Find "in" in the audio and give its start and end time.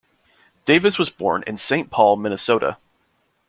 1.45-1.57